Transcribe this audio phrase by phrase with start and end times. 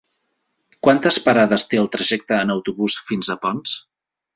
[0.87, 3.83] Quantes parades té el trajecte en autobús fins a Ponts?